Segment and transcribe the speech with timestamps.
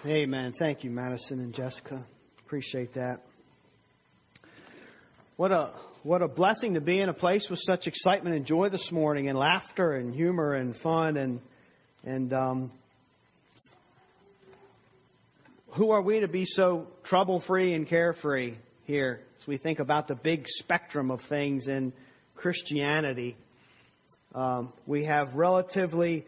[0.00, 0.54] Amen.
[0.58, 2.04] Thank you, Madison and Jessica.
[2.44, 3.20] Appreciate that.
[5.36, 8.70] What a what a blessing to be in a place with such excitement and joy
[8.70, 11.40] this morning, and laughter and humor and fun and
[12.04, 12.72] and um,
[15.76, 18.54] who are we to be so trouble free and carefree
[18.84, 21.92] here as we think about the big spectrum of things in
[22.34, 23.36] Christianity?
[24.34, 26.24] Um, we have relatively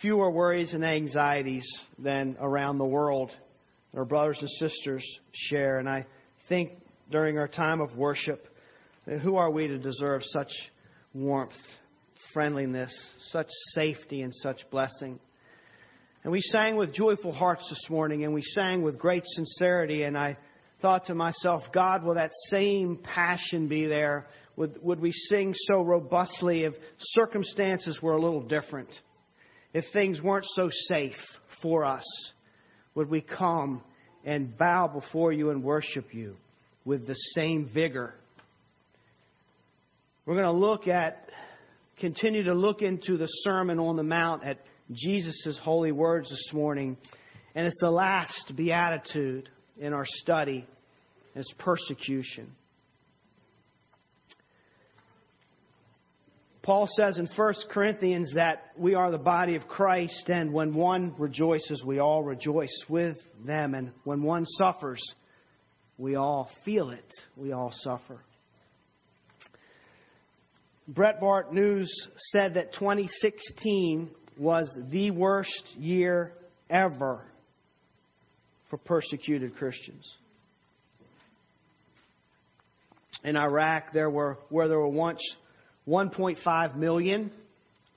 [0.00, 1.66] fewer worries and anxieties
[1.98, 3.30] than around the world
[3.96, 5.78] our brothers and sisters share.
[5.78, 6.06] And I
[6.48, 6.72] think
[7.10, 8.46] during our time of worship,
[9.22, 10.50] who are we to deserve such
[11.14, 11.52] warmth,
[12.32, 12.92] friendliness,
[13.30, 15.18] such safety, and such blessing?
[16.24, 20.02] And we sang with joyful hearts this morning, and we sang with great sincerity.
[20.02, 20.36] And I
[20.82, 24.26] thought to myself, God, will that same passion be there?
[24.56, 28.88] Would, would we sing so robustly if circumstances were a little different?
[29.76, 31.12] If things weren't so safe
[31.60, 32.02] for us,
[32.94, 33.82] would we come
[34.24, 36.34] and bow before you and worship you
[36.86, 38.14] with the same vigor?
[40.24, 41.28] We're going to look at,
[42.00, 44.60] continue to look into the Sermon on the Mount at
[44.90, 46.96] Jesus' holy words this morning.
[47.54, 50.66] And it's the last beatitude in our study.
[51.34, 52.50] It's persecution.
[56.66, 61.14] Paul says in 1 Corinthians that we are the body of Christ, and when one
[61.16, 63.74] rejoices, we all rejoice with them.
[63.74, 65.00] And when one suffers,
[65.96, 67.06] we all feel it.
[67.36, 68.18] We all suffer.
[70.92, 71.88] Breitbart News
[72.32, 76.32] said that 2016 was the worst year
[76.68, 77.22] ever
[78.70, 80.16] for persecuted Christians.
[83.22, 85.22] In Iraq, there were where there were once
[85.88, 87.30] 1.5 million.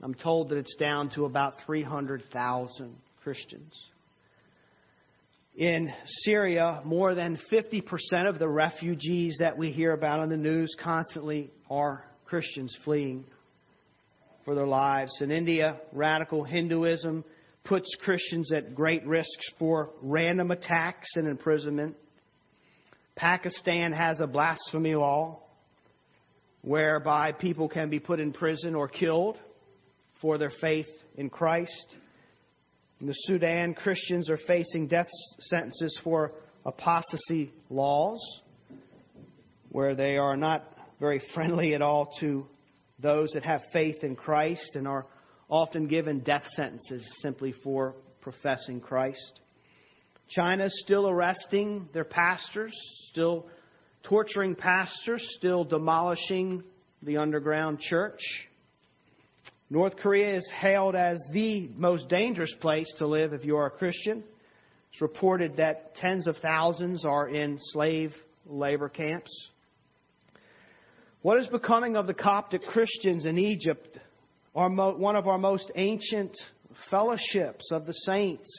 [0.01, 3.73] I'm told that it's down to about 300,000 Christians.
[5.57, 5.91] In
[6.23, 7.83] Syria, more than 50%
[8.29, 13.25] of the refugees that we hear about on the news constantly are Christians fleeing
[14.45, 15.11] for their lives.
[15.19, 17.25] In India, radical Hinduism
[17.65, 21.95] puts Christians at great risks for random attacks and imprisonment.
[23.15, 25.39] Pakistan has a blasphemy law
[26.61, 29.37] whereby people can be put in prison or killed
[30.21, 31.95] for their faith in Christ.
[32.99, 35.08] In the Sudan, Christians are facing death
[35.39, 36.33] sentences for
[36.65, 38.20] apostasy laws,
[39.70, 40.65] where they are not
[40.99, 42.45] very friendly at all to
[42.99, 45.05] those that have faith in Christ and are
[45.49, 49.39] often given death sentences simply for professing Christ.
[50.30, 52.73] China is still arresting their pastors,
[53.09, 53.47] still
[54.04, 56.64] torturing pastors, still demolishing
[57.04, 58.20] the underground church.
[59.70, 63.71] North Korea is hailed as the most dangerous place to live if you are a
[63.71, 64.23] Christian.
[64.92, 68.14] It's reported that tens of thousands are in slave
[68.48, 69.32] labor camps.
[71.21, 73.99] What is becoming of the Coptic Christians in Egypt?
[74.55, 76.36] Are one of our most ancient
[76.89, 78.49] fellowships of the saints,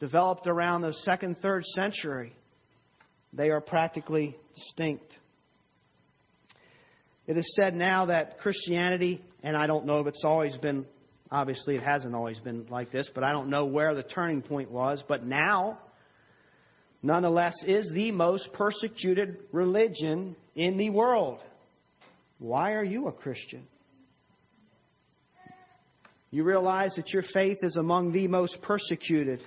[0.00, 2.34] developed around the second, third century.
[3.36, 5.16] They are practically distinct.
[7.26, 10.86] It is said now that Christianity, and I don't know if it's always been,
[11.30, 14.70] obviously it hasn't always been like this, but I don't know where the turning point
[14.70, 15.78] was, but now,
[17.02, 21.40] nonetheless, is the most persecuted religion in the world.
[22.38, 23.66] Why are you a Christian?
[26.30, 29.40] You realize that your faith is among the most persecuted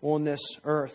[0.00, 0.92] on this earth.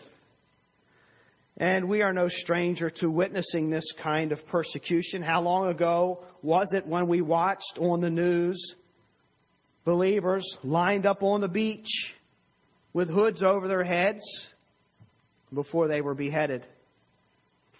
[1.58, 5.22] And we are no stranger to witnessing this kind of persecution.
[5.22, 8.74] How long ago was it when we watched on the news
[9.84, 11.88] believers lined up on the beach
[12.92, 14.22] with hoods over their heads
[15.54, 16.66] before they were beheaded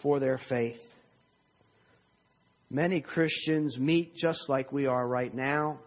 [0.02, 0.80] for their faith?
[2.70, 5.80] Many Christians meet just like we are right now,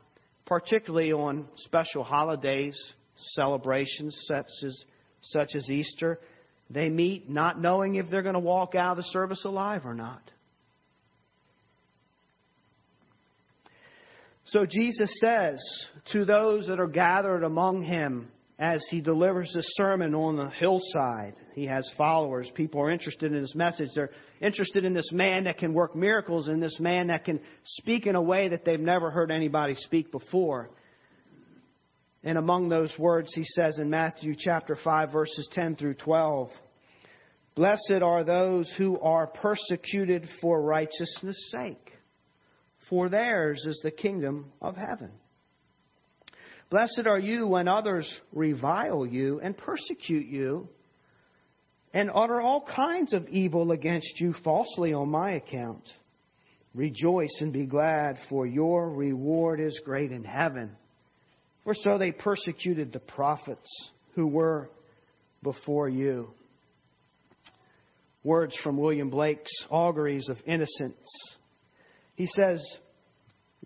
[0.45, 2.79] particularly on special holidays,
[3.33, 4.83] celebrations such as,
[5.21, 6.19] such as Easter.
[6.69, 9.95] They meet not knowing if they're going to walk out of the service alive or
[9.95, 10.21] not.
[14.45, 15.59] So Jesus says
[16.11, 21.35] to those that are gathered among him as he delivers this sermon on the hillside,
[21.53, 22.49] he has followers.
[22.55, 23.89] People are interested in his message.
[23.95, 24.09] They're
[24.41, 28.15] interested in this man that can work miracles and this man that can speak in
[28.15, 30.71] a way that they've never heard anybody speak before.
[32.23, 36.49] And among those words, he says in Matthew chapter 5, verses 10 through 12,
[37.55, 41.91] Blessed are those who are persecuted for righteousness' sake,
[42.89, 45.11] for theirs is the kingdom of heaven.
[46.69, 50.69] Blessed are you when others revile you and persecute you
[51.93, 55.89] and utter all kinds of evil against you falsely on my account.
[56.75, 60.75] Rejoice and be glad, for your reward is great in heaven.
[61.63, 63.69] For so they persecuted the prophets
[64.15, 64.69] who were
[65.43, 66.33] before you.
[68.23, 71.07] Words from William Blake's Auguries of Innocence.
[72.15, 72.61] He says,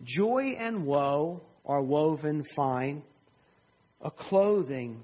[0.04, 3.04] Joy and woe are woven fine,
[4.02, 5.02] a clothing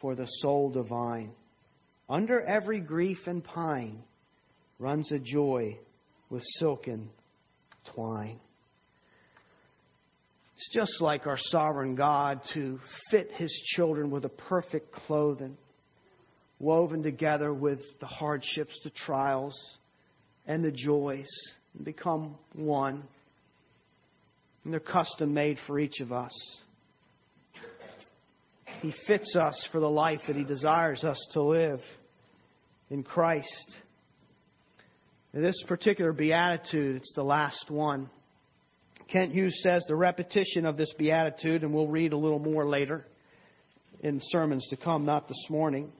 [0.00, 1.32] for the soul divine.
[2.08, 4.02] Under every grief and pine
[4.78, 5.78] runs a joy
[6.28, 7.10] with silken
[7.94, 8.40] twine.
[10.60, 12.78] It's just like our sovereign God to
[13.10, 15.56] fit his children with a perfect clothing,
[16.58, 19.58] woven together with the hardships, the trials,
[20.46, 21.30] and the joys,
[21.74, 23.04] and become one.
[24.64, 26.60] And they're custom made for each of us.
[28.82, 31.80] He fits us for the life that He desires us to live
[32.90, 33.76] in Christ.
[35.32, 38.10] This particular beatitude, it's the last one.
[39.10, 43.06] Kent Hughes says the repetition of this beatitude, and we'll read a little more later
[44.02, 45.90] in sermons to come, not this morning.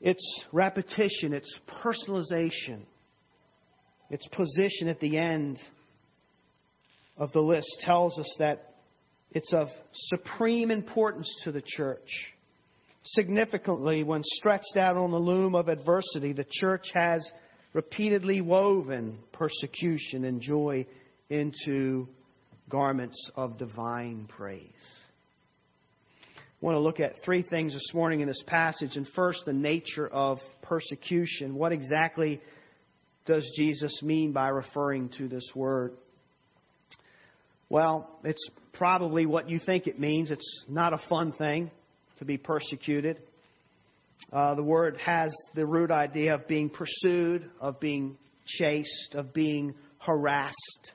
[0.00, 2.82] It's repetition, it's personalization,
[4.10, 5.58] its position at the end
[7.16, 8.74] of the list tells us that
[9.30, 12.34] it's of supreme importance to the church.
[13.02, 17.26] Significantly, when stretched out on the loom of adversity, the church has
[17.72, 20.84] repeatedly woven persecution and joy
[21.30, 22.08] into
[22.68, 24.70] garments of divine praise.
[26.30, 28.96] I want to look at three things this morning in this passage.
[28.96, 31.54] And first, the nature of persecution.
[31.54, 32.40] What exactly
[33.26, 35.92] does Jesus mean by referring to this word?
[37.68, 40.30] Well, it's probably what you think it means.
[40.30, 41.70] It's not a fun thing
[42.18, 43.20] to be persecuted.
[44.32, 49.74] Uh, the word has the root idea of being pursued, of being chased, of being
[49.98, 50.92] harassed.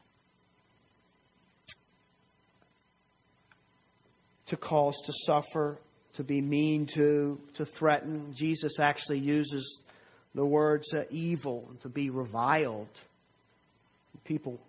[4.52, 5.78] To cause to suffer,
[6.18, 8.34] to be mean to, to threaten.
[8.38, 9.80] Jesus actually uses
[10.36, 12.90] the words uh, evil, to be reviled.
[14.26, 14.60] People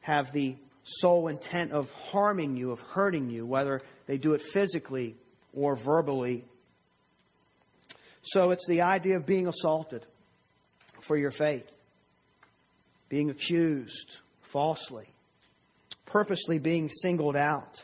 [0.00, 5.14] have the sole intent of harming you, of hurting you, whether they do it physically
[5.54, 6.44] or verbally.
[8.24, 10.04] So it's the idea of being assaulted
[11.06, 11.64] for your faith,
[13.08, 14.16] being accused
[14.52, 15.06] falsely,
[16.06, 17.76] purposely being singled out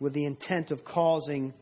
[0.00, 1.52] with the intent of causing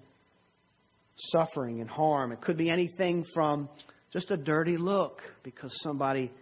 [1.17, 2.33] suffering and harm.
[2.33, 3.69] It could be anything from
[4.13, 6.33] just a dirty look because somebody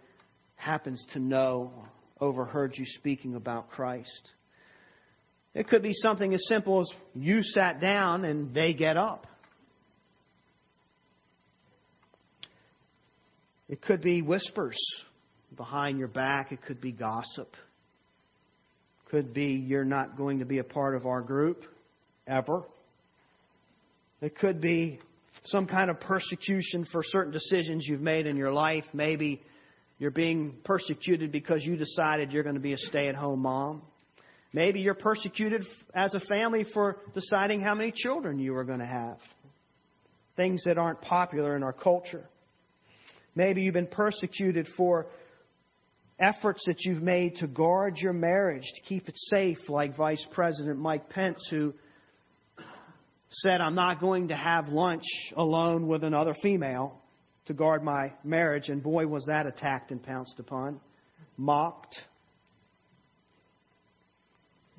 [0.56, 1.72] happens to know
[2.20, 4.30] overheard you speaking about Christ.
[5.54, 9.26] It could be something as simple as you sat down and they get up.
[13.68, 14.78] It could be whispers
[15.56, 16.52] behind your back.
[16.52, 17.54] It could be gossip.
[19.06, 21.64] It could be you're not going to be a part of our group
[22.26, 22.64] ever.
[24.20, 25.00] It could be
[25.44, 28.84] some kind of persecution for certain decisions you've made in your life.
[28.92, 29.42] Maybe
[29.98, 33.82] you're being persecuted because you decided you're going to be a stay at home mom.
[34.52, 38.86] Maybe you're persecuted as a family for deciding how many children you are going to
[38.86, 39.18] have.
[40.36, 42.24] Things that aren't popular in our culture.
[43.34, 45.06] Maybe you've been persecuted for
[46.20, 50.78] efforts that you've made to guard your marriage, to keep it safe, like Vice President
[50.78, 51.72] Mike Pence, who
[53.32, 55.04] said, I'm not going to have lunch
[55.36, 57.00] alone with another female
[57.46, 60.80] to guard my marriage, and boy, was that attacked and pounced upon,
[61.36, 61.98] mocked.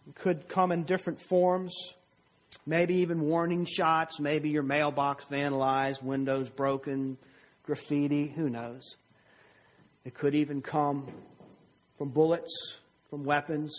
[0.07, 1.75] It could come in different forms,
[2.65, 7.17] maybe even warning shots, maybe your mailbox vandalized, windows broken,
[7.63, 8.95] graffiti, who knows.
[10.05, 11.12] It could even come
[11.98, 12.51] from bullets,
[13.10, 13.74] from weapons,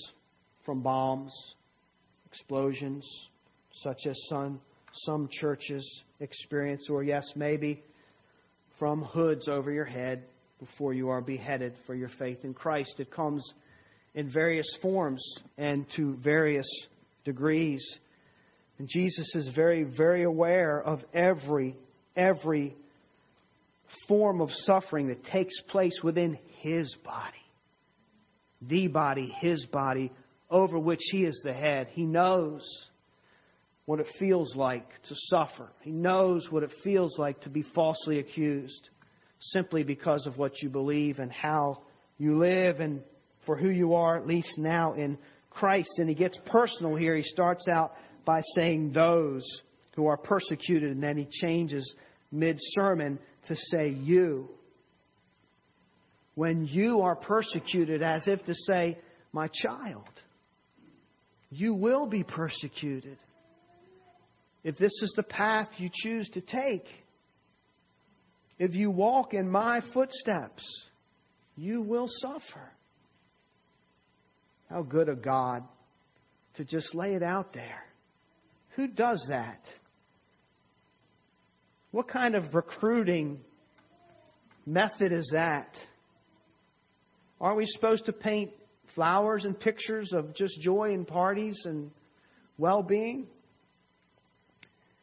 [0.65, 1.33] from bombs,
[2.27, 3.07] explosions,
[3.83, 4.61] such as some,
[4.93, 7.83] some churches experience, or yes, maybe
[8.79, 10.25] from hoods over your head
[10.59, 12.99] before you are beheaded for your faith in Christ.
[12.99, 13.53] It comes
[14.15, 15.23] in various forms
[15.59, 16.67] and to various
[17.25, 17.85] degrees.
[18.79, 21.77] And Jesus is very, very aware of every,
[22.17, 22.77] every
[24.09, 27.37] form of suffering that takes place within His body.
[28.63, 30.13] The body, His body,
[30.51, 31.89] over which He is the head.
[31.93, 32.63] He knows
[33.87, 35.71] what it feels like to suffer.
[35.83, 38.89] He knows what it feels like to be falsely accused
[39.39, 41.83] simply because of what you believe and how
[42.17, 43.03] you live and
[43.45, 45.19] for who you are, at least now in
[45.51, 45.91] Christ.
[45.99, 47.15] And he gets personal here.
[47.15, 47.93] He starts out
[48.25, 49.45] by saying those
[49.97, 51.95] who are persecuted, and then he changes
[52.33, 54.49] mid sermon to say you.
[56.35, 58.99] When you are persecuted, as if to say,
[59.33, 60.09] my child,
[61.51, 63.19] you will be persecuted
[64.65, 66.87] if this is the path you choose to take.
[68.59, 70.65] If you walk in my footsteps,
[71.57, 72.73] you will suffer.
[74.71, 75.65] How good of God
[76.57, 77.85] to just lay it out there.
[78.77, 79.61] Who does that?
[81.91, 83.41] What kind of recruiting
[84.67, 85.69] method is that?
[87.41, 88.51] Aren't we supposed to paint
[88.95, 91.91] flowers and pictures of just joy and parties and
[92.57, 93.27] well being?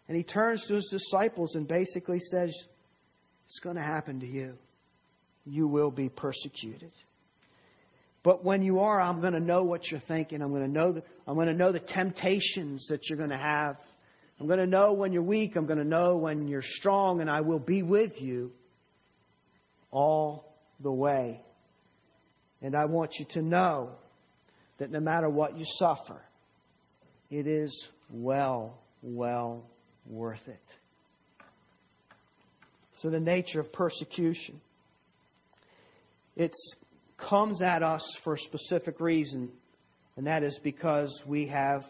[0.07, 2.55] And he turns to his disciples and basically says,
[3.45, 4.55] It's going to happen to you.
[5.45, 6.91] You will be persecuted.
[8.23, 10.41] But when you are, I'm going to know what you're thinking.
[10.41, 13.37] I'm going to know the, I'm going to know the temptations that you're going to
[13.37, 13.77] have.
[14.39, 15.55] I'm going to know when you're weak.
[15.55, 18.51] I'm going to know when you're strong, and I will be with you
[19.91, 21.41] all the way.
[22.61, 23.91] And I want you to know
[24.77, 26.21] that no matter what you suffer,
[27.29, 29.63] it is well, well
[30.07, 30.59] worth it.
[33.01, 34.61] So, the nature of persecution.
[36.35, 36.53] It
[37.29, 39.49] comes at us for a specific reason,
[40.17, 41.83] and that is because we have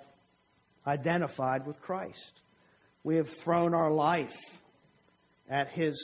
[0.87, 2.41] identified with Christ.
[3.03, 4.29] We have thrown our life
[5.49, 5.95] at His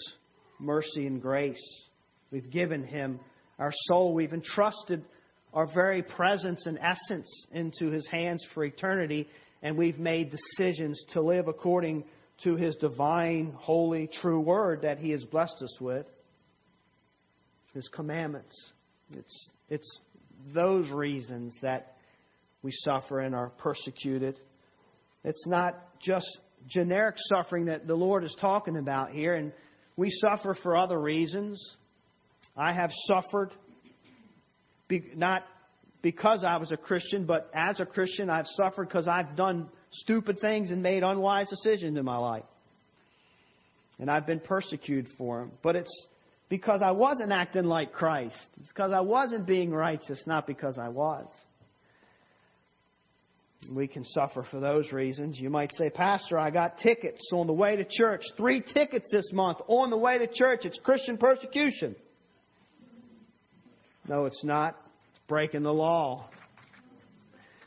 [0.59, 1.85] mercy and grace.
[2.31, 3.19] We've given Him
[3.59, 4.13] our soul.
[4.13, 5.03] We've entrusted
[5.53, 9.27] our very presence and essence into His hands for eternity,
[9.67, 12.05] and we've made decisions to live according
[12.41, 16.05] to His divine, holy, true word that He has blessed us with,
[17.73, 18.71] His commandments.
[19.11, 19.99] It's, it's
[20.53, 21.97] those reasons that
[22.63, 24.39] we suffer and are persecuted.
[25.25, 29.51] It's not just generic suffering that the Lord is talking about here, and
[29.97, 31.61] we suffer for other reasons.
[32.55, 33.51] I have suffered
[35.13, 35.43] not
[36.07, 40.39] because I was a Christian, but as a Christian, I've suffered because I've done stupid
[40.39, 42.45] things and made unwise decisions in my life.
[43.99, 45.51] And I've been persecuted for them.
[45.61, 46.07] But it's
[46.47, 48.37] because I wasn't acting like Christ.
[48.61, 51.27] It's because I wasn't being righteous, not because I was.
[53.69, 55.37] We can suffer for those reasons.
[55.37, 58.21] You might say, Pastor, I got tickets on the way to church.
[58.37, 60.61] Three tickets this month on the way to church.
[60.63, 61.97] It's Christian persecution.
[64.07, 64.77] No, it's not.
[65.27, 66.29] Breaking the law.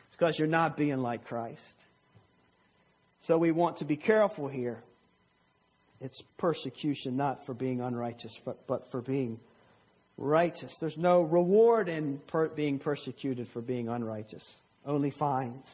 [0.06, 1.60] It's because you're not being like Christ.
[3.26, 4.82] So we want to be careful here.
[6.00, 9.38] It's persecution not for being unrighteous, but, but for being
[10.16, 10.74] righteous.
[10.80, 14.44] There's no reward in per- being persecuted for being unrighteous,
[14.86, 15.64] only fines.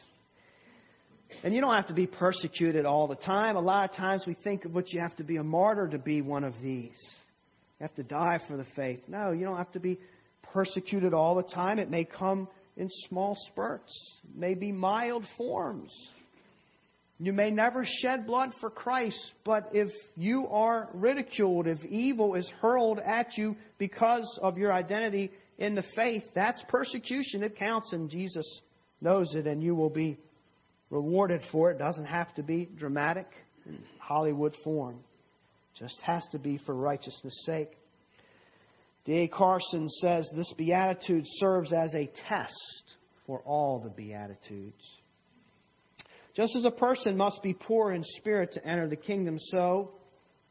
[1.43, 3.55] And you don't have to be persecuted all the time.
[3.55, 5.97] A lot of times we think of what you have to be a martyr to
[5.97, 6.97] be one of these.
[7.79, 9.01] You have to die for the faith.
[9.07, 9.99] No, you don't have to be
[10.53, 11.79] persecuted all the time.
[11.79, 15.91] It may come in small spurts, may be mild forms.
[17.19, 22.47] You may never shed blood for Christ, but if you are ridiculed, if evil is
[22.61, 27.41] hurled at you because of your identity in the faith, that's persecution.
[27.41, 28.45] It counts, and Jesus
[29.01, 30.19] knows it, and you will be
[30.91, 31.75] rewarded for it.
[31.75, 33.27] it doesn't have to be dramatic
[33.99, 37.71] Hollywood form, it just has to be for righteousness' sake.
[39.07, 39.29] D.A.
[39.29, 42.95] Carson says this beatitude serves as a test
[43.25, 44.83] for all the beatitudes.
[46.35, 49.91] Just as a person must be poor in spirit to enter the kingdom, so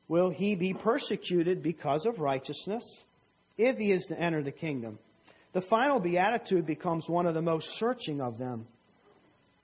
[0.09, 2.83] will he be persecuted because of righteousness
[3.59, 4.99] if he is to enter the kingdom.
[5.53, 8.67] The final beatitude becomes one of the most searching of them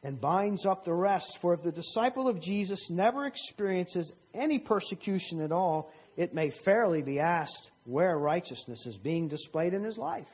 [0.03, 1.39] and binds up the rest.
[1.41, 7.03] For if the disciple of Jesus never experiences any persecution at all, it may fairly
[7.03, 10.27] be asked where righteousness is being displayed in his life.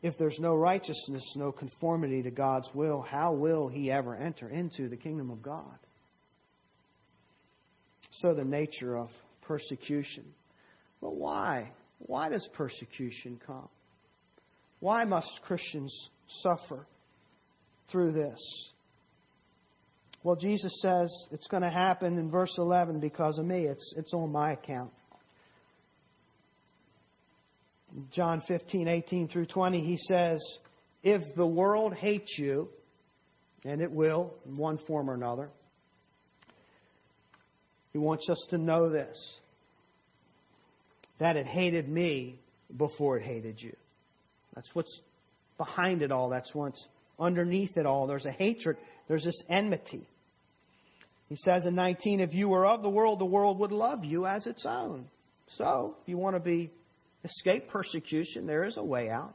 [0.00, 4.88] If there's no righteousness, no conformity to God's will, how will he ever enter into
[4.88, 5.78] the kingdom of God?
[8.20, 9.10] So, the nature of
[9.42, 10.24] persecution.
[11.00, 11.72] But why?
[11.98, 13.68] Why does persecution come?
[14.80, 15.92] Why must Christians
[16.42, 16.86] suffer
[17.90, 18.38] through this?
[20.22, 23.66] Well, Jesus says it's going to happen in verse 11 because of me.
[23.66, 24.90] It's, it's on my account.
[28.12, 30.40] John 15, 18 through 20, he says,
[31.02, 32.68] If the world hates you,
[33.64, 35.50] and it will in one form or another,
[37.92, 39.16] he wants us to know this
[41.18, 42.38] that it hated me
[42.76, 43.74] before it hated you.
[44.54, 45.00] That's what's
[45.56, 46.28] behind it all.
[46.28, 46.86] That's what's
[47.18, 48.06] underneath it all.
[48.06, 48.76] There's a hatred
[49.08, 50.06] There's this enmity.
[51.28, 54.26] He says in 19, if you were of the world, the world would love you
[54.26, 55.06] as its own.
[55.56, 56.70] So, if you want to be
[57.24, 59.34] escape persecution, there is a way out.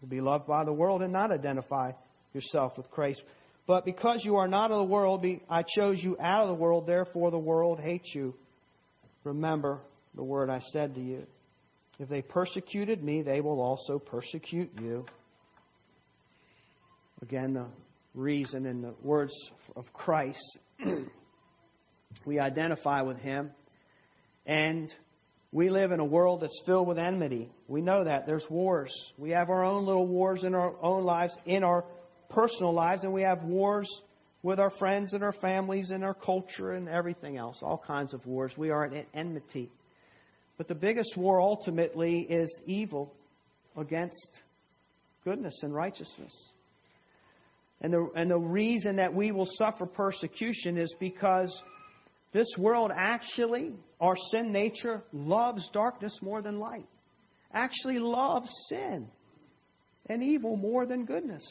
[0.00, 1.92] To be loved by the world and not identify
[2.32, 3.22] yourself with Christ.
[3.66, 6.86] But because you are not of the world, I chose you out of the world,
[6.86, 8.34] therefore the world hates you.
[9.24, 9.80] Remember
[10.14, 11.26] the word I said to you.
[11.98, 15.04] If they persecuted me, they will also persecute you.
[17.20, 17.66] Again, the
[18.14, 19.32] reason in the words
[19.76, 20.58] of Christ,
[22.26, 23.50] we identify with Him.
[24.46, 24.92] And
[25.52, 27.50] we live in a world that's filled with enmity.
[27.68, 28.26] We know that.
[28.26, 28.92] There's wars.
[29.16, 31.84] We have our own little wars in our own lives, in our
[32.28, 33.88] personal lives, and we have wars
[34.42, 37.58] with our friends and our families and our culture and everything else.
[37.62, 38.52] All kinds of wars.
[38.56, 39.70] We are at enmity.
[40.58, 43.14] But the biggest war ultimately is evil
[43.76, 44.40] against
[45.24, 46.34] goodness and righteousness.
[47.80, 51.62] And the, and the reason that we will suffer persecution is because
[52.32, 56.86] this world actually, our sin nature, loves darkness more than light.
[57.52, 59.08] Actually loves sin
[60.06, 61.44] and evil more than goodness.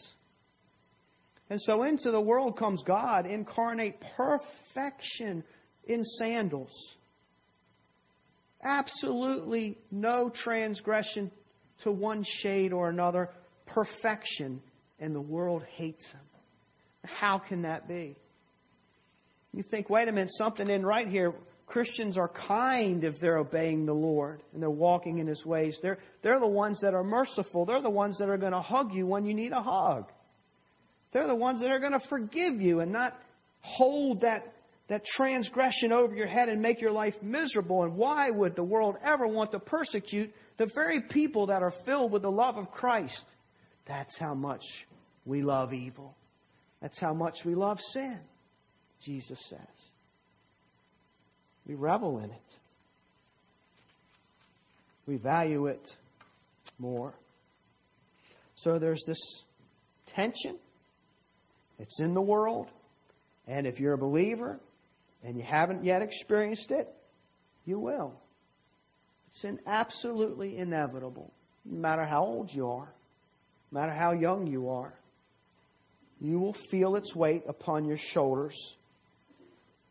[1.50, 5.44] And so into the world comes God, incarnate perfection
[5.88, 6.74] in sandals.
[8.64, 11.32] Absolutely no transgression
[11.84, 13.30] to one shade or another.
[13.68, 14.62] Perfection.
[15.00, 16.22] And the world hates him.
[17.04, 18.16] How can that be?
[19.54, 21.34] You think, wait a minute, something in right here.
[21.66, 25.78] Christians are kind if they're obeying the Lord and they're walking in His ways.
[25.82, 27.66] They're, they're the ones that are merciful.
[27.66, 30.06] They're the ones that are going to hug you when you need a hug.
[31.12, 33.18] They're the ones that are going to forgive you and not
[33.62, 34.54] hold that,
[34.88, 37.84] that transgression over your head and make your life miserable.
[37.84, 42.12] And why would the world ever want to persecute the very people that are filled
[42.14, 43.26] with the love of Christ?
[43.88, 44.64] That's how much
[45.26, 46.16] we love evil.
[46.82, 48.20] That's how much we love sin,
[49.04, 49.60] Jesus says.
[51.68, 52.42] We revel in it.
[55.06, 55.86] We value it
[56.80, 57.14] more.
[58.58, 59.20] So there's this
[60.16, 60.58] tension
[61.80, 62.68] it's in the world.
[63.48, 64.60] And if you're a believer
[65.24, 66.88] and you haven't yet experienced it,
[67.66, 68.14] you will.
[69.32, 71.32] It's an absolutely inevitable,
[71.66, 72.90] no matter how old you are,
[73.72, 74.94] no matter how young you are.
[76.20, 78.56] You will feel its weight upon your shoulders.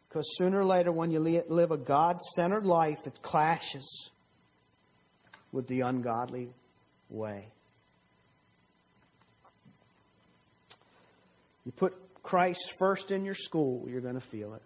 [0.08, 4.08] Because sooner or later, when you live a God centered life, it clashes
[5.52, 6.48] with the ungodly
[7.10, 7.48] way.
[11.64, 14.62] You put Christ first in your school, you're going to feel it.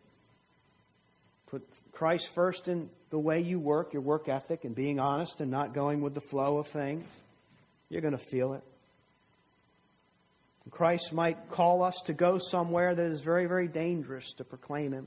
[1.50, 5.50] Put Christ first in the way you work, your work ethic, and being honest and
[5.50, 7.06] not going with the flow of things,
[7.88, 8.62] you're going to feel it.
[10.68, 15.06] Christ might call us to go somewhere that is very, very dangerous to proclaim Him.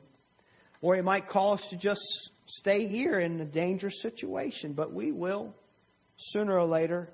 [0.82, 2.02] Or He might call us to just
[2.48, 4.74] stay here in a dangerous situation.
[4.74, 5.54] But we will,
[6.32, 7.10] sooner or later,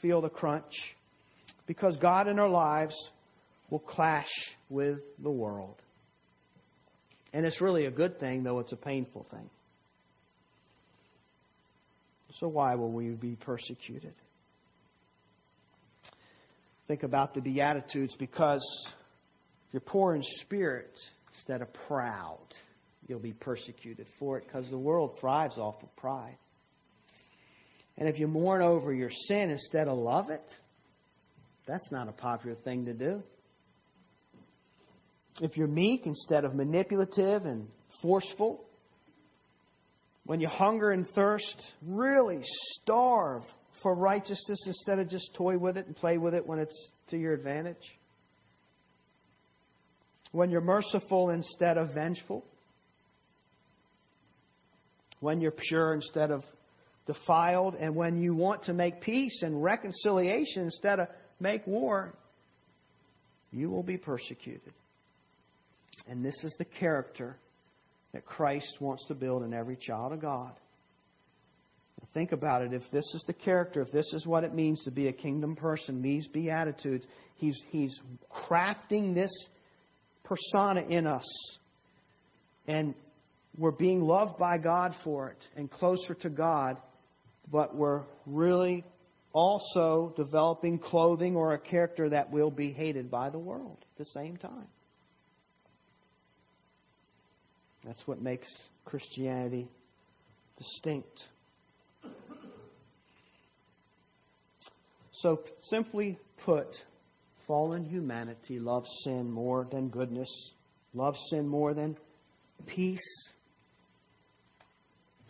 [0.00, 0.72] feel the crunch.
[1.66, 2.94] Because God in our lives
[3.70, 4.30] will clash
[4.68, 5.76] with the world.
[7.32, 9.48] And it's really a good thing, though it's a painful thing.
[12.40, 14.14] So, why will we be persecuted?
[16.88, 18.64] Think about the Beatitudes because
[19.68, 20.92] if you're poor in spirit
[21.34, 22.46] instead of proud,
[23.06, 26.36] you'll be persecuted for it because the world thrives off of pride.
[27.98, 30.44] And if you mourn over your sin instead of love it,
[31.66, 33.22] that's not a popular thing to do
[35.40, 37.68] if you're meek instead of manipulative and
[38.00, 38.64] forceful,
[40.24, 42.40] when you hunger and thirst, really
[42.82, 43.42] starve
[43.82, 47.16] for righteousness instead of just toy with it and play with it when it's to
[47.16, 47.76] your advantage.
[50.32, 52.44] When you're merciful instead of vengeful.
[55.20, 56.42] When you're pure instead of
[57.06, 57.74] defiled.
[57.74, 62.14] And when you want to make peace and reconciliation instead of make war,
[63.52, 64.72] you will be persecuted.
[66.08, 67.36] And this is the character
[68.12, 70.52] that Christ wants to build in every child of God.
[72.14, 72.74] Think about it.
[72.74, 75.56] If this is the character, if this is what it means to be a kingdom
[75.56, 77.98] person, these beatitudes, he's, he's
[78.48, 79.30] crafting this
[80.24, 81.26] persona in us.
[82.66, 82.94] And
[83.56, 86.76] we're being loved by God for it and closer to God,
[87.50, 88.84] but we're really
[89.32, 94.04] also developing clothing or a character that will be hated by the world at the
[94.04, 94.68] same time.
[97.84, 98.46] That's what makes
[98.84, 99.68] Christianity
[100.58, 101.22] distinct.
[105.22, 106.66] So, simply put,
[107.46, 110.28] fallen humanity loves sin more than goodness,
[110.94, 111.96] loves sin more than
[112.66, 113.30] peace,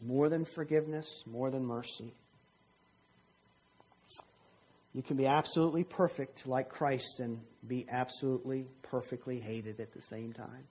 [0.01, 2.15] more than forgiveness, more than mercy.
[4.95, 10.33] You can be absolutely perfect like Christ and be absolutely perfectly hated at the same
[10.33, 10.65] time.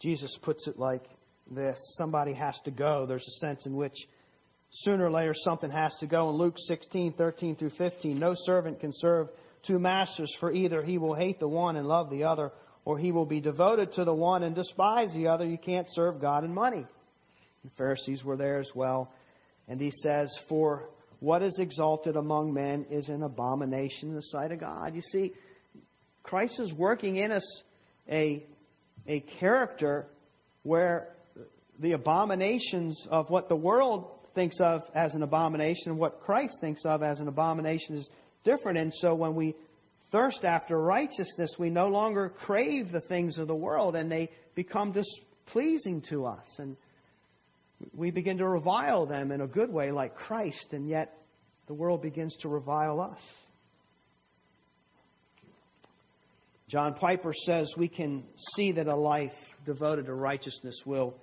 [0.00, 1.04] Jesus puts it like
[1.50, 3.06] this somebody has to go.
[3.06, 3.96] There's a sense in which
[4.70, 6.30] sooner or later something has to go.
[6.30, 9.28] In Luke 16, 13 through 15, no servant can serve
[9.66, 12.52] two masters, for either he will hate the one and love the other,
[12.84, 15.44] or he will be devoted to the one and despise the other.
[15.44, 16.86] You can't serve God and money.
[17.64, 19.12] The Pharisees were there as well.
[19.68, 20.88] And he says, For
[21.20, 24.94] what is exalted among men is an abomination in the sight of God.
[24.94, 25.32] You see,
[26.22, 27.62] Christ is working in us
[28.08, 28.44] a,
[29.06, 30.06] a character
[30.62, 31.08] where
[31.80, 36.84] the abominations of what the world thinks of as an abomination and what Christ thinks
[36.84, 38.08] of as an abomination is
[38.44, 38.78] different.
[38.78, 39.56] And so when we
[40.12, 44.92] thirst after righteousness, we no longer crave the things of the world and they become
[44.92, 46.46] displeasing to us.
[46.58, 46.76] And
[47.92, 51.18] we begin to revile them in a good way, like Christ, and yet
[51.66, 53.20] the world begins to revile us.
[56.68, 58.22] John Piper says we can
[58.54, 59.32] see that a life
[59.66, 61.14] devoted to righteousness will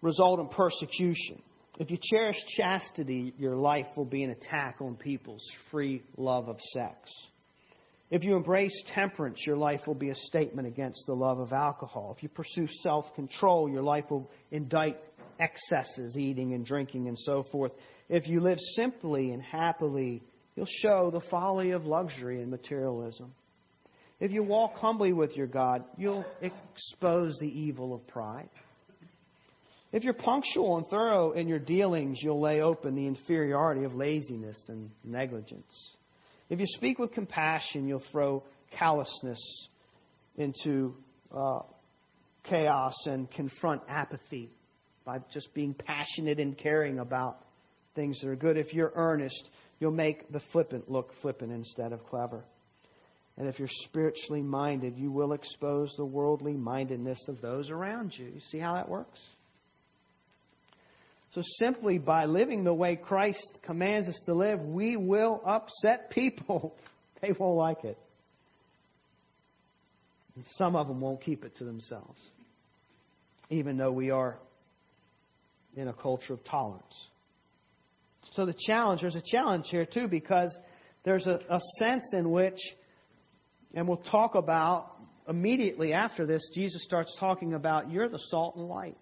[0.00, 1.42] result in persecution.
[1.78, 6.58] If you cherish chastity, your life will be an attack on people's free love of
[6.72, 7.10] sex.
[8.10, 12.12] If you embrace temperance, your life will be a statement against the love of alcohol.
[12.16, 14.98] If you pursue self control, your life will indict
[15.38, 17.72] excesses, eating and drinking and so forth.
[18.08, 20.22] If you live simply and happily,
[20.56, 23.32] you'll show the folly of luxury and materialism.
[24.18, 28.50] If you walk humbly with your God, you'll expose the evil of pride.
[29.92, 34.56] If you're punctual and thorough in your dealings, you'll lay open the inferiority of laziness
[34.68, 35.94] and negligence.
[36.48, 38.44] If you speak with compassion, you'll throw
[38.78, 39.40] callousness
[40.36, 40.94] into
[41.36, 41.60] uh,
[42.44, 44.50] chaos and confront apathy
[45.04, 47.44] by just being passionate and caring about
[47.96, 48.56] things that are good.
[48.56, 49.50] If you're earnest,
[49.80, 52.44] you'll make the flippant look flippant instead of clever.
[53.36, 58.26] And if you're spiritually minded, you will expose the worldly mindedness of those around you.
[58.26, 59.18] You see how that works?
[61.32, 66.74] So simply by living the way Christ commands us to live, we will upset people.
[67.22, 67.98] they won't like it.
[70.34, 72.18] And some of them won't keep it to themselves,
[73.48, 74.38] even though we are
[75.76, 77.08] in a culture of tolerance.
[78.32, 80.56] So the challenge, there's a challenge here too, because
[81.04, 82.58] there's a, a sense in which,
[83.74, 84.96] and we'll talk about
[85.28, 88.96] immediately after this, Jesus starts talking about you're the salt and light.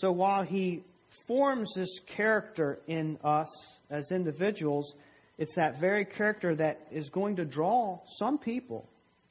[0.00, 0.82] So while he
[1.26, 3.48] forms this character in us
[3.90, 4.92] as individuals,
[5.38, 8.88] it's that very character that is going to draw some people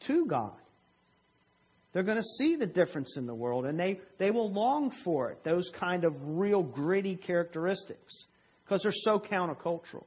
[0.08, 0.54] to God.
[1.94, 5.32] They're going to see the difference in the world and they, they will long for
[5.32, 8.26] it, those kind of real gritty characteristics,
[8.66, 10.06] because they're so countercultural.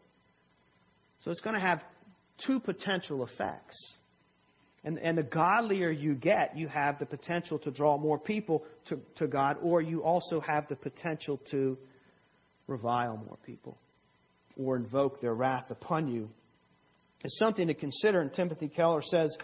[1.23, 1.83] So it's going to have
[2.45, 3.77] two potential effects.
[4.87, 9.01] And, and the godlier you get, you have the potential to draw more people to,
[9.17, 11.77] to God, or you also have the potential to
[12.69, 13.77] revile more people
[14.57, 16.31] or invoke their wrath upon you.
[17.25, 19.37] It's something to consider, and Timothy Keller says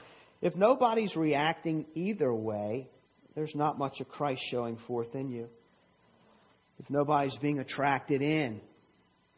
[0.42, 2.88] if nobody's reacting either way,
[3.34, 5.48] there's not much of Christ showing forth in you.
[6.78, 8.60] If nobody's being attracted in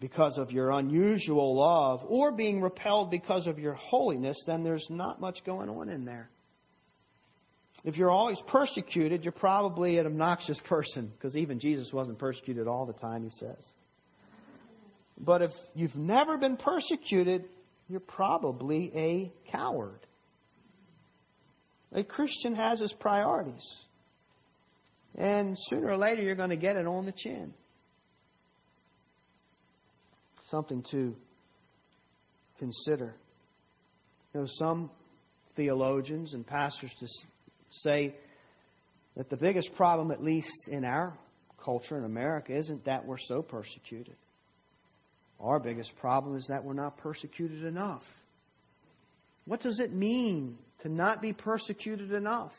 [0.01, 5.21] because of your unusual love or being repelled because of your holiness, then there's not
[5.21, 6.29] much going on in there.
[7.85, 12.87] If you're always persecuted, you're probably an obnoxious person because even Jesus wasn't persecuted all
[12.87, 13.63] the time, he says.
[15.19, 17.45] But if you've never been persecuted,
[17.89, 20.01] you're probably a coward.
[21.93, 23.65] A Christian has his priorities.
[25.17, 27.55] And sooner or later, you're going to get it on the chin.
[30.51, 31.15] Something to
[32.59, 33.15] consider.
[34.33, 34.91] You know, some
[35.57, 36.93] theologians and pastors
[37.83, 38.15] say
[39.17, 41.17] that the biggest problem, at least in our
[41.65, 44.17] culture in America, isn't that we're so persecuted.
[45.41, 48.03] Our biggest problem is that we're not persecuted enough.
[49.47, 52.53] What does it mean to not be persecuted enough,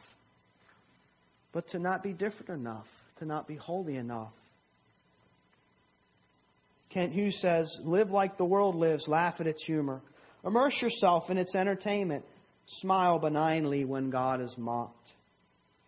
[1.51, 2.85] but to not be different enough,
[3.19, 4.33] to not be holy enough?
[6.95, 10.01] Kent Hughes says, Live like the world lives, laugh at its humor,
[10.45, 12.23] immerse yourself in its entertainment,
[12.79, 15.11] smile benignly when God is mocked.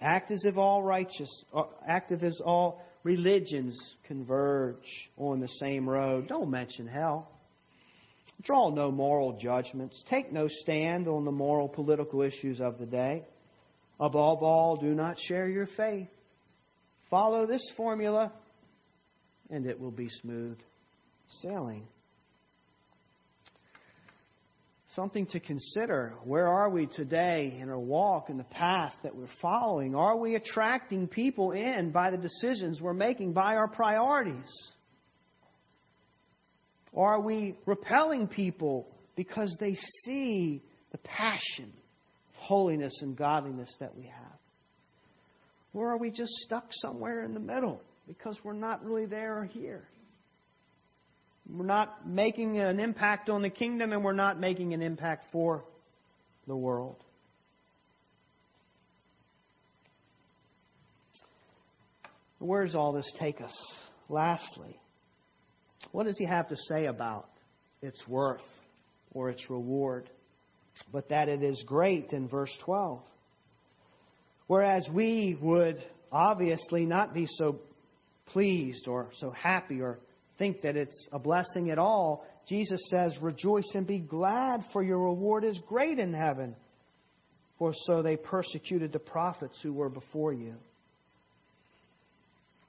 [0.02, 4.76] Act as if all righteous, uh, act as all religions converge
[5.16, 6.28] on the same road.
[6.28, 7.32] Don't mention hell.
[8.44, 10.04] Draw no moral judgments.
[10.10, 13.24] Take no stand on the moral political issues of the day.
[13.98, 16.10] Above all, do not share your faith.
[17.10, 18.34] Follow this formula,
[19.50, 20.58] and it will be smooth
[21.42, 21.88] sailing.
[24.96, 26.14] Something to consider.
[26.24, 29.94] Where are we today in our walk, in the path that we're following?
[29.94, 34.50] Are we attracting people in by the decisions we're making, by our priorities?
[36.94, 43.96] Or are we repelling people because they see the passion of holiness and godliness that
[43.96, 44.40] we have?
[45.76, 49.46] Or are we just stuck somewhere in the middle because we're not really there or
[49.46, 49.84] here?
[51.50, 55.64] We're not making an impact on the kingdom and we're not making an impact for
[56.46, 56.98] the world.
[62.40, 63.54] Where does all this take us?
[64.10, 64.80] Lastly,
[65.92, 67.28] what does he have to say about
[67.82, 68.42] its worth
[69.14, 70.10] or its reward?
[70.92, 73.02] But that it is great in verse 12.
[74.48, 77.60] Whereas we would obviously not be so
[78.28, 80.00] pleased or so happy or
[80.38, 85.00] think that it's a blessing at all, Jesus says, Rejoice and be glad, for your
[85.00, 86.56] reward is great in heaven.
[87.60, 90.54] For so they persecuted the prophets who were before you.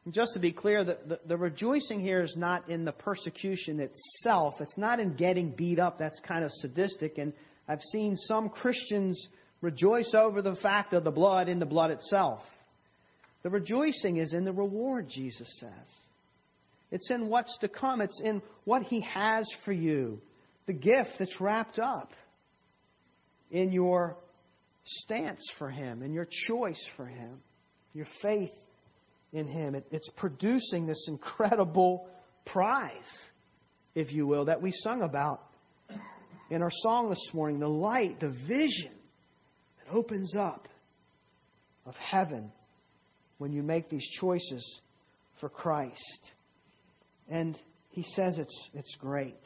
[0.04, 3.78] And just to be clear, the, the, the, rejoicing here is not in the persecution
[3.78, 4.54] itself.
[4.60, 5.98] It's not in getting beat up.
[5.98, 7.18] That's kind of sadistic.
[7.18, 7.34] And
[7.68, 9.28] I've seen some Christians
[9.60, 12.40] rejoice over the fact of the blood in the blood itself.
[13.42, 16.07] The rejoicing is in the reward, Jesus says.
[16.90, 20.20] It's in what's to come, it's in what He has for you,
[20.66, 22.12] the gift that's wrapped up
[23.50, 24.16] in your
[24.84, 27.40] stance for Him, in your choice for Him,
[27.92, 28.52] your faith
[29.32, 29.74] in Him.
[29.74, 32.08] It, it's producing this incredible
[32.46, 32.92] prize,
[33.94, 35.42] if you will, that we sung about
[36.50, 38.92] in our song this morning the light, the vision
[39.78, 40.68] that opens up
[41.84, 42.50] of heaven
[43.38, 44.80] when you make these choices
[45.40, 46.32] for Christ.
[47.28, 47.58] And
[47.90, 49.38] he says it's, it's great.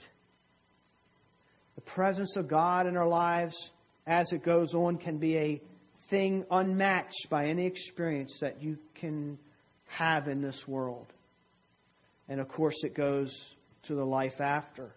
[1.75, 3.57] The presence of God in our lives
[4.07, 5.63] as it goes on can be a
[6.11, 9.39] thing unmatched by any experience that you can
[9.87, 11.07] have in this world.
[12.29, 13.35] And of course, it goes
[13.87, 14.91] to the life after.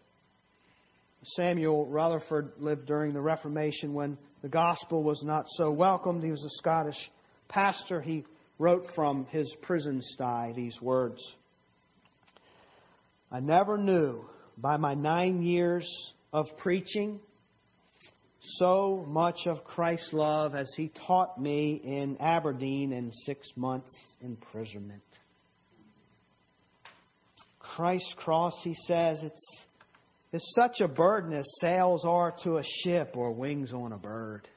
[1.35, 6.23] Samuel Rutherford lived during the Reformation when the gospel was not so welcomed.
[6.23, 6.97] He was a Scottish
[7.47, 8.01] pastor.
[8.01, 8.25] He
[8.59, 11.21] wrote from his prison sty these words
[13.35, 14.23] I never knew
[14.57, 15.85] by my nine years
[16.31, 17.19] of preaching
[18.59, 25.03] so much of Christ's love as he taught me in Aberdeen in six months' imprisonment.
[27.59, 29.65] Christ's cross, he says, it's,
[30.31, 34.47] it's such a burden as sails are to a ship or wings on a bird.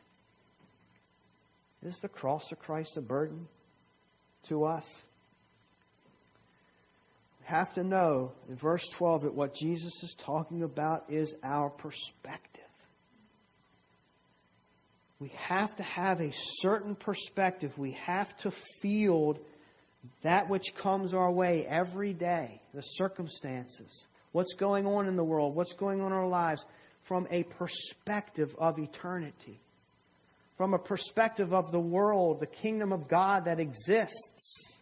[1.82, 3.48] Is the cross of Christ a burden
[4.48, 4.84] to us?
[7.48, 12.60] Have to know in verse 12 that what Jesus is talking about is our perspective.
[15.18, 16.30] We have to have a
[16.60, 17.72] certain perspective.
[17.78, 19.38] We have to field
[20.22, 25.54] that which comes our way every day, the circumstances, what's going on in the world,
[25.54, 26.62] what's going on in our lives,
[27.08, 29.58] from a perspective of eternity,
[30.58, 34.74] from a perspective of the world, the kingdom of God that exists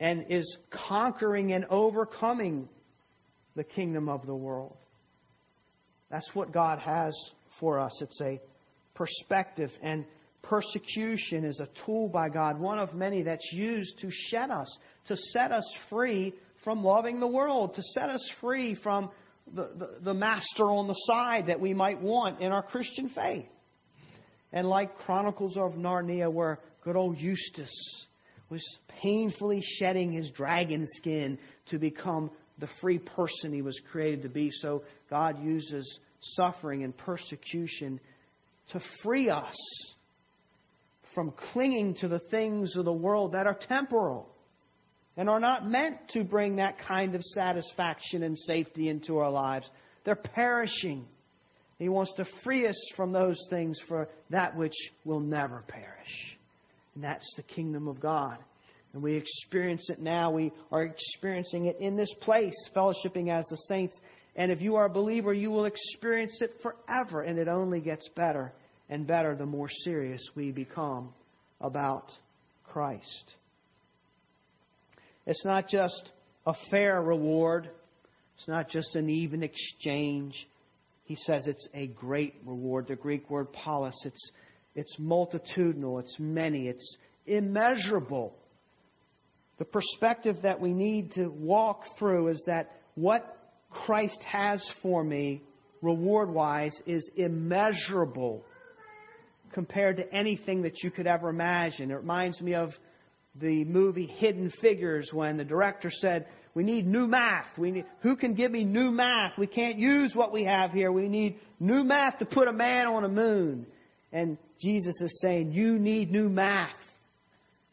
[0.00, 0.56] and is
[0.88, 2.68] conquering and overcoming
[3.54, 4.76] the kingdom of the world.
[6.10, 7.14] That's what God has
[7.60, 7.96] for us.
[8.00, 8.40] It's a
[8.94, 9.70] perspective.
[9.82, 10.06] And
[10.42, 15.16] persecution is a tool by God, one of many that's used to shed us, to
[15.16, 16.34] set us free
[16.64, 19.10] from loving the world, to set us free from
[19.54, 23.46] the, the, the master on the side that we might want in our Christian faith.
[24.52, 28.06] And like Chronicles of Narnia, where good old Eustace
[28.50, 28.62] was
[29.00, 31.38] painfully shedding his dragon skin
[31.70, 36.96] to become the free person he was created to be, so God uses suffering and
[36.96, 38.00] persecution
[38.72, 39.56] to free us
[41.14, 44.28] from clinging to the things of the world that are temporal
[45.16, 49.68] and are not meant to bring that kind of satisfaction and safety into our lives.
[50.04, 51.06] They're perishing.
[51.78, 56.38] He wants to free us from those things for that which will never perish.
[56.94, 58.38] And that's the kingdom of God.
[58.92, 60.30] And we experience it now.
[60.30, 63.98] We are experiencing it in this place, fellowshipping as the saints.
[64.34, 67.22] And if you are a believer, you will experience it forever.
[67.22, 68.52] And it only gets better
[68.88, 71.14] and better the more serious we become
[71.60, 72.10] about
[72.64, 73.34] Christ.
[75.26, 76.10] It's not just
[76.46, 77.70] a fair reward,
[78.36, 80.48] It's not just an even exchange.
[81.04, 82.86] He says it's a great reward.
[82.88, 84.30] The Greek word polis, it's,
[84.80, 88.34] it's multitudinal, it's many, it's immeasurable.
[89.58, 93.36] The perspective that we need to walk through is that what
[93.68, 95.42] Christ has for me,
[95.82, 98.42] reward wise, is immeasurable
[99.52, 101.90] compared to anything that you could ever imagine.
[101.90, 102.70] It reminds me of
[103.38, 107.46] the movie Hidden Figures when the director said, We need new math.
[107.58, 109.36] We need, who can give me new math?
[109.36, 110.90] We can't use what we have here.
[110.90, 113.66] We need new math to put a man on a moon.
[114.12, 116.70] And Jesus is saying, You need new math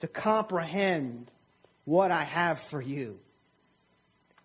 [0.01, 1.31] to comprehend
[1.85, 3.15] what I have for you.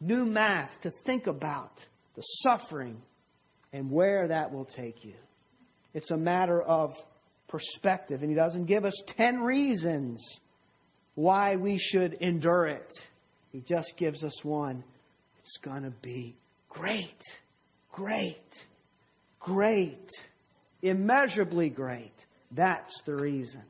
[0.01, 1.73] New math to think about
[2.17, 3.01] the suffering
[3.73, 5.15] and where that will take you.
[5.95, 6.95] It's a matter of
[7.49, 8.23] perspective.
[8.23, 10.23] And he doesn't give us 10 reasons
[11.15, 12.93] why we should endure it.
[13.51, 14.83] He just gives us one.
[15.41, 16.37] It's going to be
[16.71, 17.23] great,
[17.93, 18.39] great,
[19.39, 20.09] great,
[20.83, 22.13] immeasurably great.
[22.51, 23.63] That's the reason.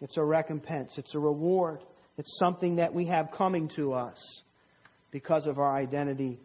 [0.00, 1.78] It's a recompense, it's a reward,
[2.18, 4.42] it's something that we have coming to us
[5.12, 6.40] because of our identity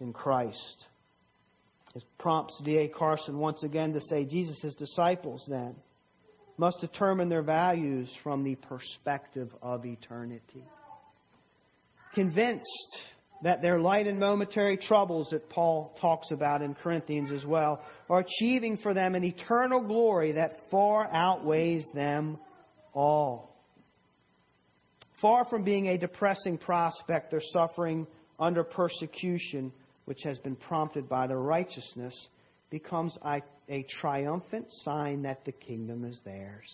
[0.00, 0.86] in Christ.
[1.94, 2.88] It prompts D.A.
[2.88, 5.74] Carson once again to say Jesus' disciples then
[6.58, 10.62] must determine their values from the perspective of eternity.
[12.14, 12.98] Convinced
[13.42, 18.20] that their light and momentary troubles that Paul talks about in Corinthians as well are
[18.20, 22.38] achieving for them an eternal glory that far outweighs them
[22.92, 23.56] all.
[25.20, 28.06] Far from being a depressing prospect, their suffering
[28.38, 29.72] under persecution
[30.06, 32.28] which has been prompted by their righteousness,
[32.70, 36.68] becomes a, a triumphant sign that the kingdom is theirs.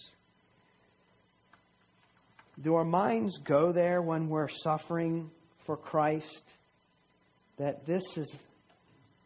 [2.62, 5.30] Do our minds go there when we're suffering
[5.66, 6.44] for Christ?
[7.58, 8.34] That this is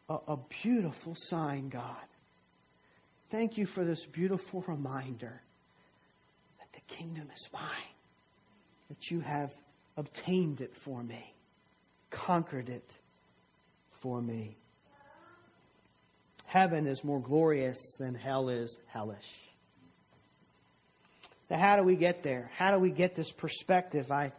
[0.09, 1.97] a, a beautiful sign, God.
[3.31, 5.41] Thank you for this beautiful reminder
[6.59, 7.95] that the kingdom is mine,
[8.89, 9.51] that you have
[9.97, 11.33] obtained it for me,
[12.11, 12.95] conquered it
[14.03, 14.57] for me.
[16.47, 19.19] Heaven is more glorious than hell is hellish.
[21.49, 22.51] Now, how do we get there?
[22.57, 24.11] How do we get this perspective?
[24.11, 24.33] I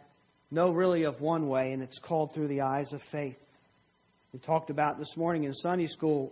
[0.52, 3.38] know really of one way, and it's called through the eyes of faith.
[4.34, 6.32] We talked about this morning in Sunday school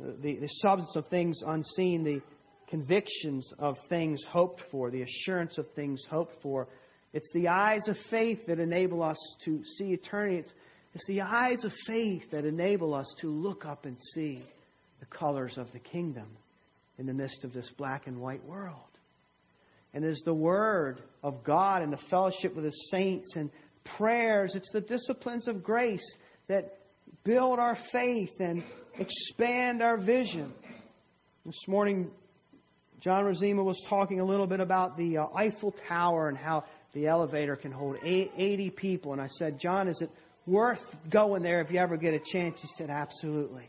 [0.00, 2.22] uh, the, the substance of things unseen, the
[2.68, 6.68] convictions of things hoped for, the assurance of things hoped for.
[7.12, 10.38] It's the eyes of faith that enable us to see eternity.
[10.38, 10.52] It's,
[10.94, 14.42] it's the eyes of faith that enable us to look up and see
[15.00, 16.28] the colors of the kingdom
[16.98, 18.76] in the midst of this black and white world.
[19.94, 23.50] And as the Word of God and the fellowship with the saints and
[23.96, 26.16] prayers, it's the disciplines of grace
[26.48, 26.78] that
[27.24, 28.64] build our faith and
[28.98, 30.52] expand our vision.
[31.44, 32.10] This morning,
[33.00, 37.06] John Rosima was talking a little bit about the uh, Eiffel Tower and how the
[37.06, 39.12] elevator can hold 80 people.
[39.12, 40.10] And I said, John, is it
[40.46, 40.78] worth
[41.10, 42.58] going there if you ever get a chance?
[42.60, 43.68] He said, Absolutely.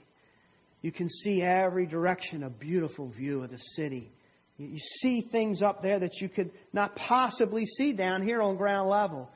[0.81, 4.11] You can see every direction a beautiful view of the city.
[4.57, 8.89] You see things up there that you could not possibly see down here on ground
[8.89, 9.29] level.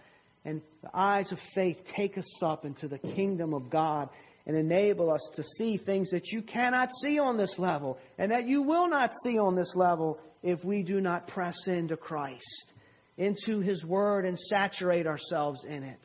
[0.46, 4.10] And the eyes of faith take us up into the kingdom of God
[4.46, 8.48] and enable us to see things that you cannot see on this level and that
[8.48, 12.72] you will not see on this level if we do not press into Christ,
[13.18, 16.00] into His Word, and saturate ourselves in it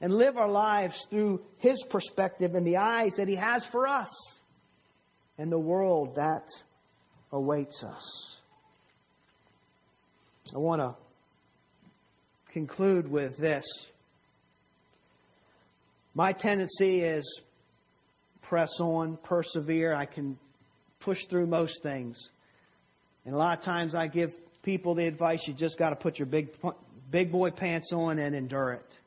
[0.00, 4.10] and live our lives through His perspective and the eyes that He has for us
[5.38, 6.44] and the world that
[7.32, 8.36] awaits us.
[10.54, 10.94] I want to
[12.52, 13.64] conclude with this.
[16.14, 17.40] My tendency is
[18.42, 19.94] press on, persevere.
[19.94, 20.38] I can
[21.00, 22.18] push through most things.
[23.24, 24.30] And a lot of times I give
[24.62, 26.48] people the advice you just got to put your big
[27.10, 28.98] big boy pants on and endure it.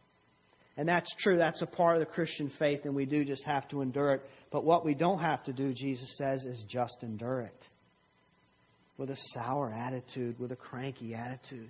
[0.77, 1.37] And that's true.
[1.37, 4.21] That's a part of the Christian faith, and we do just have to endure it.
[4.51, 7.67] But what we don't have to do, Jesus says, is just endure it
[8.97, 11.69] with a sour attitude, with a cranky attitude.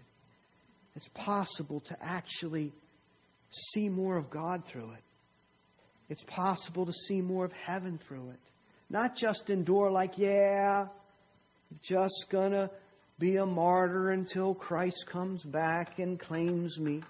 [0.95, 2.71] It's possible to actually
[3.73, 5.03] see more of God through it.
[6.09, 8.39] It's possible to see more of heaven through it.
[8.89, 10.85] Not just endure like, yeah,
[11.83, 12.69] just gonna
[13.19, 17.01] be a martyr until Christ comes back and claims me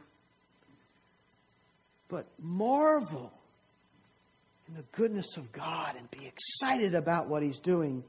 [2.10, 3.32] but marvel
[4.68, 8.04] in the goodness of God and be excited about what He's doing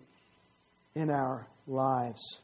[0.96, 2.38] in our lives.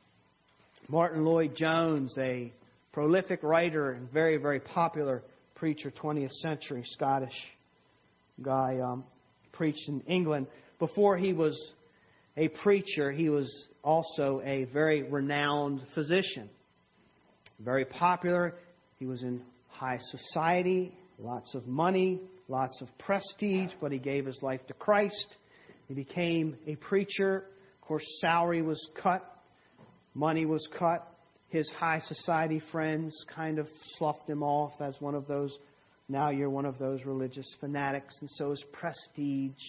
[0.87, 2.53] Martyn Lloyd-Jones, a
[2.93, 5.23] prolific writer and very, very popular
[5.55, 7.33] preacher, 20th century Scottish,
[8.43, 9.05] guy um,
[9.53, 10.47] preached in England.
[10.79, 11.59] Before he was
[12.37, 13.51] a preacher, he was
[13.83, 16.51] also a very renowned physician.
[17.59, 18.55] Very popular.
[18.99, 24.41] He was in high society, lots of money, lots of prestige, but he gave his
[24.43, 25.37] life to Christ.
[25.89, 27.47] He became a preacher.
[27.93, 29.23] Course, salary was cut,
[30.15, 31.07] money was cut.
[31.49, 33.69] His high society friends kind of
[33.99, 35.55] sloughed him off as one of those,
[36.09, 38.17] now you're one of those religious fanatics.
[38.23, 39.61] And so his prestige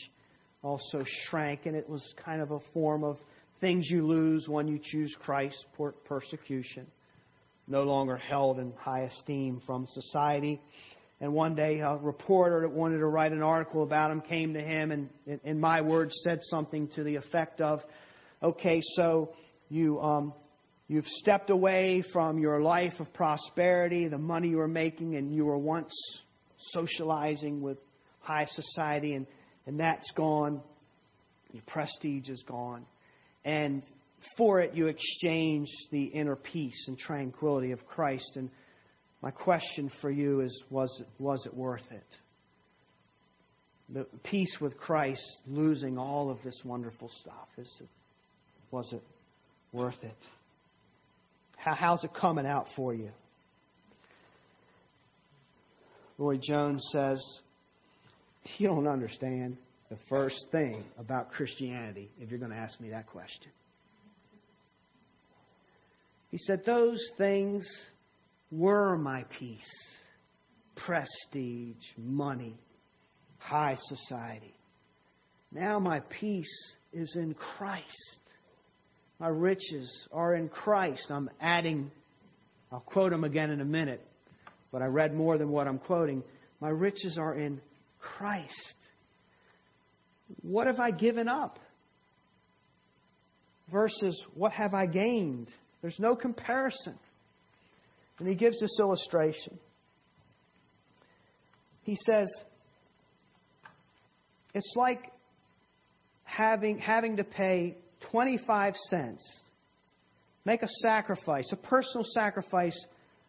[0.62, 3.18] also shrank, and it was kind of a form of
[3.60, 5.66] things you lose when you choose Christ,
[6.06, 6.88] persecution.
[7.68, 10.62] No longer held in high esteem from society.
[11.20, 14.62] And one day, a reporter that wanted to write an article about him came to
[14.62, 15.10] him and,
[15.44, 17.82] in my words, said something to the effect of,
[18.44, 19.34] "Okay, so
[19.70, 20.34] you um,
[20.88, 25.46] you've stepped away from your life of prosperity, the money you were making, and you
[25.46, 25.94] were once
[26.72, 27.78] socializing with
[28.20, 29.26] high society, and
[29.66, 30.62] and that's gone.
[31.52, 32.86] Your prestige is gone.
[33.46, 33.84] And
[34.38, 38.32] for it, you exchange the inner peace and tranquility of Christ.
[38.36, 38.50] And
[39.22, 42.18] my question for you is was it, was it worth it?
[43.90, 47.90] The peace with Christ, losing all of this wonderful stuff, is it,
[48.74, 49.04] was it
[49.72, 50.18] worth it?
[51.58, 53.12] How, how's it coming out for you?
[56.18, 57.24] Lloyd Jones says,
[58.58, 59.58] you don't understand
[59.90, 63.52] the first thing about Christianity if you're going to ask me that question.
[66.32, 67.68] He said, Those things
[68.52, 69.62] were my peace
[70.76, 72.58] prestige, money,
[73.38, 74.56] high society.
[75.52, 78.23] Now my peace is in Christ.
[79.24, 81.10] My riches are in Christ.
[81.10, 81.90] I'm adding,
[82.74, 84.06] I'll quote him again in a minute,
[84.70, 86.24] but I read more than what I'm quoting.
[86.60, 87.62] My riches are in
[88.02, 88.78] Christ.
[90.42, 91.58] What have I given up?
[93.72, 95.48] Versus what have I gained?
[95.82, 97.00] There's no comparison.
[98.20, 99.58] And he gives this illustration.
[101.84, 102.28] He says,
[104.54, 105.00] it's like
[106.26, 107.78] having, having to pay
[108.12, 109.26] 25 cents,
[110.46, 112.78] make a sacrifice, a personal sacrifice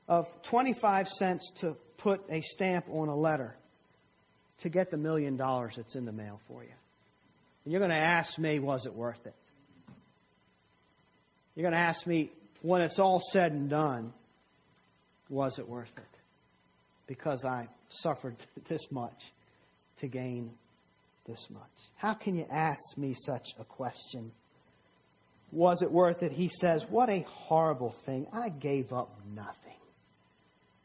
[0.08, 3.56] of 25 cents to put a stamp on a letter
[4.62, 6.70] to get the million dollars that's in the mail for you.
[7.64, 9.34] And you're going to ask me, was it worth it?
[11.54, 12.30] You're going to ask me,
[12.62, 14.12] when it's all said and done,
[15.28, 16.18] was it worth it?
[17.06, 18.36] Because I suffered
[18.68, 19.18] this much
[20.00, 20.50] to gain
[21.26, 21.62] this much.
[21.96, 24.32] How can you ask me such a question?
[25.54, 26.32] Was it worth it?
[26.32, 28.26] He says, What a horrible thing.
[28.32, 29.78] I gave up nothing,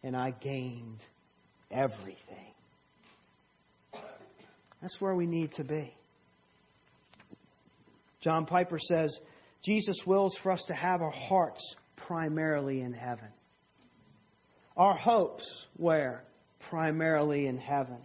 [0.04, 1.04] and I gained
[1.72, 2.54] everything.
[4.80, 5.92] That's where we need to be.
[8.22, 9.18] John Piper says,
[9.66, 11.76] Jesus wills for us to have our hearts
[12.08, 13.28] primarily in heaven.
[14.78, 15.44] Our hopes,
[15.78, 16.24] where?
[16.70, 17.98] Primarily in heaven.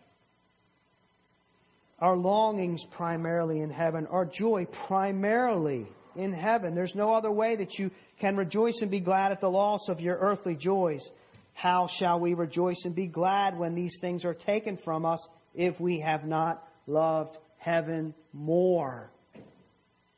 [2.01, 4.07] Our longings, primarily in heaven.
[4.11, 5.87] Our joy, primarily
[6.17, 6.75] in heaven.
[6.75, 7.91] There's no other way that you
[8.21, 11.07] can rejoice and be glad at the loss of your earthly joys.
[11.55, 15.79] How shall we rejoice and be glad when these things are taken from us if
[15.81, 19.11] we have not loved heaven more?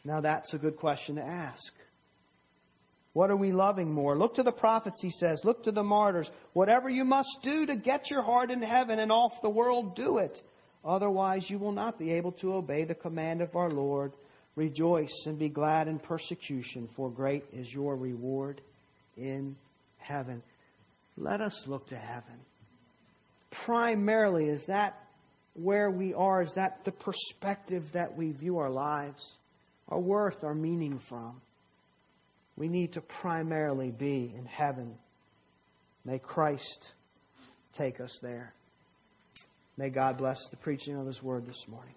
[0.05, 1.73] Now, that's a good question to ask.
[3.13, 4.17] What are we loving more?
[4.17, 5.41] Look to the prophets, he says.
[5.43, 6.31] Look to the martyrs.
[6.53, 10.19] Whatever you must do to get your heart in heaven and off the world, do
[10.19, 10.39] it.
[10.85, 14.13] Otherwise, you will not be able to obey the command of our Lord.
[14.57, 18.63] Rejoice and be glad in persecution, for great is your reward
[19.17, 19.55] in
[19.99, 20.43] heaven.
[21.19, 22.41] Let us look to heaven.
[23.65, 24.99] Primarily, is that
[25.55, 26.43] where we are?
[26.43, 29.23] Is that the perspective that we view our lives,
[29.89, 31.41] our worth, our meaning from?
[32.57, 34.95] We need to primarily be in heaven.
[36.07, 36.93] May Christ
[37.77, 38.55] take us there.
[39.77, 41.95] May God bless the preaching of His word this morning.